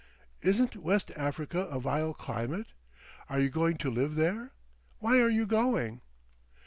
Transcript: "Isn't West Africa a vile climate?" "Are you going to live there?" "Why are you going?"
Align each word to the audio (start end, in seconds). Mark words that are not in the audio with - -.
"Isn't 0.41 0.75
West 0.77 1.11
Africa 1.15 1.65
a 1.67 1.79
vile 1.79 2.15
climate?" 2.15 2.69
"Are 3.29 3.39
you 3.39 3.51
going 3.51 3.77
to 3.77 3.91
live 3.91 4.15
there?" 4.15 4.51
"Why 4.97 5.19
are 5.21 5.29
you 5.29 5.45
going?" 5.45 6.01